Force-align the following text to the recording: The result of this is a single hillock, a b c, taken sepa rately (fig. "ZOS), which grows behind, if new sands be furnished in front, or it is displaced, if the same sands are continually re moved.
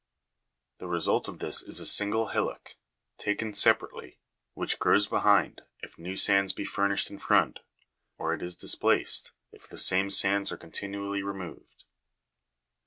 The 0.79 0.87
result 0.87 1.27
of 1.27 1.37
this 1.37 1.61
is 1.61 1.79
a 1.79 1.85
single 1.85 2.29
hillock, 2.29 2.69
a 2.69 2.69
b 2.69 2.71
c, 3.19 3.23
taken 3.23 3.51
sepa 3.51 3.87
rately 3.87 4.01
(fig. 4.05 4.13
"ZOS), 4.13 4.17
which 4.55 4.79
grows 4.79 5.05
behind, 5.05 5.61
if 5.83 5.99
new 5.99 6.15
sands 6.15 6.53
be 6.53 6.65
furnished 6.65 7.11
in 7.11 7.19
front, 7.19 7.59
or 8.17 8.33
it 8.33 8.41
is 8.41 8.55
displaced, 8.55 9.31
if 9.51 9.67
the 9.67 9.77
same 9.77 10.09
sands 10.09 10.51
are 10.51 10.57
continually 10.57 11.21
re 11.21 11.35
moved. 11.35 11.83